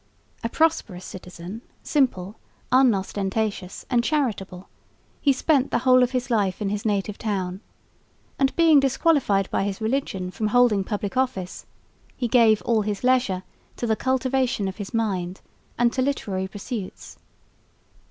[0.43, 2.37] A prosperous citizen, simple,
[2.71, 4.67] unostentatious and charitable,
[5.21, 7.61] he spent the whole of his life in his native town,
[8.39, 11.67] and being disqualified by his religion from holding public office
[12.17, 13.43] he gave all his leisure
[13.75, 15.39] to the cultivation of his mind
[15.77, 17.19] and to literary pursuits.